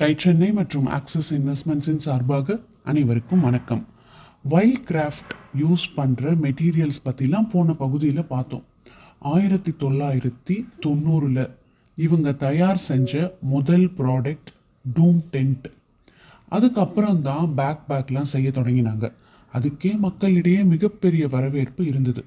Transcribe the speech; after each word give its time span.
Tie 0.00 0.14
Chennai 0.18 0.52
மற்றும் 0.52 0.86
axis 0.86 1.34
இன்வெஸ்ட்மெண்ட்ஸின் 1.34 1.96
சார்பாக 1.96 2.60
அனைவருக்கும் 2.84 3.40
வணக்கம். 3.40 3.86
வைல்ட் 4.42 4.86
கிராஃப்ட் 4.88 5.32
யூஸ் 5.60 5.84
பண்ணுற 5.96 6.32
மெட்டீரியல்ஸ் 6.44 7.00
பற்றிலாம் 7.04 7.50
போன 7.50 7.72
பகுதியில் 7.72 8.24
பார்த்தோம். 8.24 8.64
ஆயிரத்தி 9.18 9.74
தொள்ளாயிரத்தி 9.80 10.56
தொண்ணூறில் 10.86 11.50
இவங்க 11.94 12.32
தயார் 12.32 12.76
செஞ்ச 12.76 13.32
முதல் 13.40 13.86
ப்ராடக்ட் 13.98 14.50
டூம் 14.96 15.20
டென்ட் 15.32 15.68
அதுக்கப்புறம் 16.48 17.22
தான் 17.22 17.54
பேக் 17.54 17.84
பேக்லாம் 17.88 18.32
செய்ய 18.34 18.50
தொடங்கினாங்க. 18.50 19.12
அதுக்கே 19.54 19.98
மக்களிடையே 19.98 20.62
மிகப்பெரிய 20.62 21.28
வரவேற்பு 21.28 21.86
இருந்தது. 21.86 22.24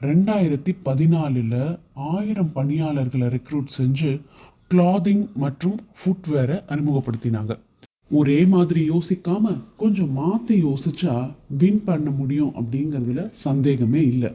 ரெண்டாயிரத்தி 0.00 0.74
பதினாலில் 0.84 1.78
ஆயிரம் 1.94 2.52
பணியாளர்களை 2.52 3.28
ரெக்ரூட் 3.28 3.76
செஞ்சு 3.78 4.20
கிளாதிங் 4.70 5.24
மற்றும் 5.34 5.76
ஃபுட்வேரை 5.98 6.56
அறிமுகப்படுத்தினாங்க. 6.72 7.58
ஒரே 8.10 8.44
மாதிரி 8.44 8.90
யோசிக்காம 8.90 9.52
கொஞ்சம் 9.76 10.12
மாற்றி 10.12 10.62
யோசிச்சா 10.62 11.14
வின் 11.58 11.84
பண்ண 11.84 12.10
முடியும் 12.10 12.52
அப்படிங்கிறதுல 12.54 13.28
சந்தேகமே 13.30 14.02
இல்லை. 14.06 14.30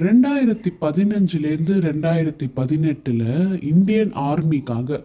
ரெண்டாயிரத்தி 0.00 0.70
பதினஞ்சுலேருந்து 0.80 1.74
ரெண்டாயிரத்தி 1.88 2.46
பதினெட்டில் 2.54 3.26
இந்தியன் 3.62 4.12
ஆர்மிக்காக 4.12 5.04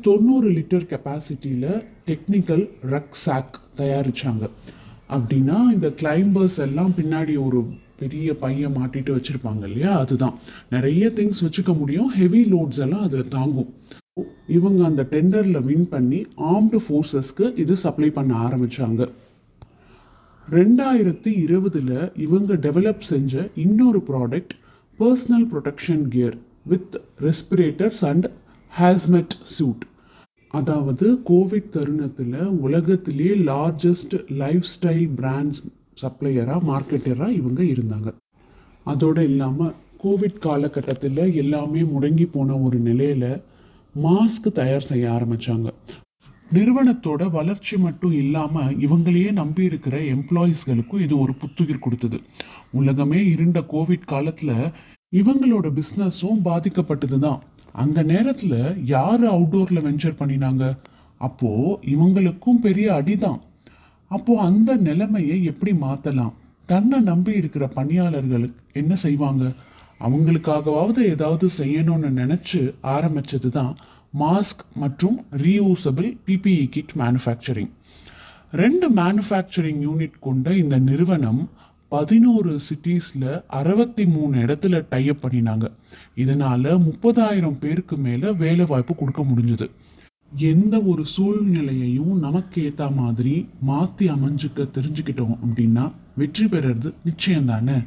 தொண்ணூறு 0.00 0.50
லிட்டர் 0.50 0.86
கெப்பாசிட்டியில் 0.92 1.84
டெக்னிக்கல் 2.06 2.64
ரக் 2.82 3.16
சாக் 3.26 3.58
தயாரிச்சாங்க. 3.76 4.44
அப்படின்னா 5.10 5.58
இந்த 5.72 5.88
கிளைம்பர்ஸ் 6.02 6.58
எல்லாம் 6.58 6.92
பின்னாடி 6.96 7.34
ஒரு 7.46 7.60
பெரிய 8.02 8.36
பையன் 8.44 8.76
மாட்டிட்டு 8.78 9.14
வச்சுருப்பாங்க 9.16 9.64
இல்லையா? 9.70 9.92
அதுதான். 9.98 10.36
நிறைய 10.76 11.12
திங்ஸ் 11.18 11.44
வச்சுக்க 11.44 11.72
முடியும். 11.78 12.10
ஹெவி 12.18 12.42
லோட்ஸ் 12.54 12.82
எல்லாம் 12.86 13.04
அது 13.08 13.20
தாங்கும். 13.28 13.70
இவங்க 14.46 14.80
அந்த 14.84 15.02
டெண்டரில் 15.10 15.64
வின் 15.64 15.88
பண்ணி 15.88 16.22
ஆர்ம்டு 16.52 16.78
ஃபோர்ஸஸ்க்கு 16.86 17.46
இது 17.56 17.76
சப்ளை 17.76 18.10
பண்ண 18.10 18.32
ஆரம்பிச்சாங்க. 18.46 19.02
ரெண்டாயிரத்தி 20.48 21.30
இருபதில் 21.44 21.94
இவங்க 22.16 22.54
டெவலப் 22.64 23.04
செஞ்ச 23.10 23.42
இன்னொரு 23.64 24.00
product 24.08 24.54
personal 24.98 25.46
protection 25.52 26.04
gear 26.08 26.36
with 26.64 26.96
respirators 27.20 28.02
and 28.10 28.26
hazmat 28.72 29.36
suit 29.54 29.84
அதாவது 30.54 31.06
கோவிட் 31.30 31.70
தருணத்தில் 31.70 32.34
உலகத்திலே 32.66 33.30
லார்ஜஸ்ட் 33.50 34.16
லைஃப் 34.42 34.66
ஸ்டைல் 34.74 35.08
பிராண்ட்ஸ் 35.16 35.60
சப்ளையராக 36.02 36.66
மார்க்கெட்டராக 36.70 37.38
இவங்க 37.40 37.62
இருந்தாங்க. 37.72 38.08
அதோடு 38.92 39.24
இல்லாமல் 39.30 39.74
கோவிட் 40.04 40.38
காலகட்டத்தில் 40.46 41.24
எல்லாமே 41.42 41.82
முடங்கி 41.90 42.26
போன 42.36 42.56
ஒரு 42.66 42.78
நிலையில் 42.86 43.28
மாஸ்க் 43.94 44.48
தயார் 44.60 44.88
செய்ய 44.88 45.04
ஆரம்பித்தாங்க 45.16 45.68
நிறுவனத்தோட 46.56 47.22
வளர்ச்சி 47.36 47.74
மட்டும் 47.84 48.14
இல்லாமல் 48.22 48.72
இவங்களையே 48.86 49.30
நம்பி 49.38 49.62
இருக்கிற 49.68 49.96
எம்ப்ளாயீஸ்களுக்கும் 50.14 51.04
இது 51.04 51.14
ஒரு 51.24 51.32
புத்துயிர் 51.42 51.84
கொடுத்தது. 51.84 52.18
உலகமே 52.80 53.20
இருண்ட 53.34 53.60
கோவிட் 53.72 54.10
காலத்தில் 54.12 54.56
இவங்களோட 55.20 55.66
பிஸ்னஸும் 55.78 56.42
பாதிக்கப்பட்டது 56.48 57.18
தான் 57.26 57.40
அந்த 57.84 57.98
நேரத்தில் 58.12 58.58
யார் 58.94 59.24
அவுட்டோரில் 59.34 59.86
வெஞ்சர் 59.86 60.20
பண்ணினாங்க? 60.20 60.64
அப்போது 61.20 61.78
இவங்களுக்கும் 61.94 62.62
பெரிய 62.66 62.86
அடிதான். 62.98 63.40
அப்போ 64.16 64.32
அந்த 64.48 64.70
நிலைமையை 64.86 65.36
எப்படி 65.50 65.72
மாற்றலாம் 65.84 66.34
தன்னை 66.68 66.98
நம்பி 67.10 67.32
இருக்கிற 67.40 67.64
பணியாளர்களுக்கு 67.76 68.60
என்ன 68.80 68.94
செய்வாங்க? 69.04 69.44
அவங்களுக்காகவாவது 70.06 71.00
ஏதாவது 71.14 71.46
செய்யணும்னு 71.58 72.10
நினச்சி 72.20 72.60
ஆரம்பிச்சது 72.94 73.50
தான் 73.58 73.72
மாஸ்க் 74.18 74.62
மற்றும் 74.82 75.16
ரீயூசபிள் 75.44 76.08
பிபிஇ 76.26 76.64
கிட் 76.74 76.94
மேனுஃபேக்சரிங் 76.98 77.72
ரெண்டு 78.62 78.86
மேனுஃபேக்சரிங் 79.00 79.80
யூனிட் 79.88 80.16
கொண்ட 80.20 80.54
இந்த 80.62 80.78
நிறுவனம் 80.88 81.42
பதினோரு 81.92 82.52
சிட்டிஸில் 82.68 83.30
அறுபத்தி 83.58 84.04
மூணு 84.14 84.34
இடத்துல 84.44 84.76
டைப் 84.92 85.22
பண்ணினாங்க. 85.22 85.66
இதனால் 86.14 86.68
முப்பதாயிரம் 86.86 87.58
பேருக்கு 87.62 87.96
மேலே 88.06 88.28
வேலை 88.42 88.64
வாய்ப்பு 88.64 88.94
கொடுக்க 88.94 89.22
முடிஞ்சுது. 89.30 89.66
எந்த 90.36 90.82
ஒரு 90.82 91.06
சூழ்நிலையையும் 91.06 92.18
நமக்கு 92.18 92.64
ஏற்ற 92.64 92.90
மாதிரி 92.90 93.48
மாற்றி 93.60 94.08
அமைஞ்சுக்க 94.08 94.56
தெரிஞ்சுக்கிட்டோம் 94.56 95.38
அப்படின்னா 95.46 95.92
வெற்றி 96.16 96.44
பெறுறது 96.44 96.94
நிச்சயம் 97.04 97.44
தானே 97.44 97.82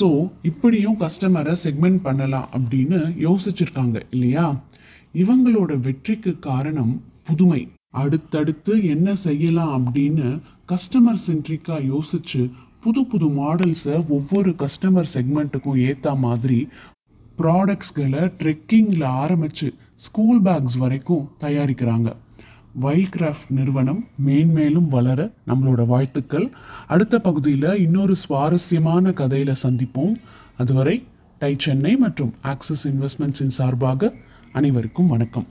ஸோ 0.00 0.30
இப்படியும் 0.42 1.00
கஸ்டமரை 1.00 1.56
செக்மெண்ட் 1.64 1.96
பண்ணலாம் 1.96 2.48
அப்படின்னு 2.52 2.98
யோசிச்சிருக்காங்க 3.18 4.02
இல்லையா? 4.10 4.62
இவங்களோட 5.14 5.80
வெற்றிக்கு 5.80 6.38
காரணம் 6.38 7.02
புதுமை. 7.24 7.68
அடுத்தடுத்து 7.88 8.84
என்ன 8.84 9.14
செய்யலாம் 9.14 9.86
அப்படின்னு 9.86 10.40
கஸ்டமர் 10.68 11.16
சென்ட்ரிக்காக 11.26 11.98
யோசிச்சு 11.98 12.50
புது 12.80 13.06
புது 13.06 13.26
மாடல்ஸை 13.28 14.06
ஒவ்வொரு 14.08 14.50
கஸ்டமர் 14.50 15.06
செக்மெண்ட்டுக்கும் 15.14 15.78
ஏற்ற 15.78 16.14
மாதிரி 16.14 16.68
ப்ராடக்ட்ஸ்களை 17.38 18.32
ட்ரெக்கிங்கில் 18.38 19.04
ஆரம்பித்து 19.04 19.74
ஸ்கூல் 20.00 20.42
பேக்ஸ் 20.42 20.78
வரைக்கும் 20.78 21.30
தயாரிக்கிறாங்க. 21.40 22.12
வைல்ட் 22.74 23.14
கிராஃப்ட் 23.18 23.48
நிறுவனம் 23.48 24.08
மேன்மேலும் 24.26 24.88
வளர 24.88 25.30
நம்மளோட 25.46 25.86
வாழ்த்துக்கள். 25.86 26.50
அடுத்த 26.86 27.20
பகுதியில் 27.20 27.78
இன்னொரு 27.78 28.16
சுவாரஸ்யமான 28.16 29.12
கதையில் 29.12 29.60
சந்திப்போம். 29.62 30.14
அதுவரை 30.56 31.06
டை 31.38 31.56
சென்னை 31.58 31.96
மற்றும் 31.96 32.34
ஆக்சிஸ் 32.42 32.88
இன்வெஸ்ட்மெண்ட்ஸின் 32.88 33.56
சார்பாக 33.58 34.14
அனைவருக்கும் 34.52 35.06
வணக்கம். 35.06 35.46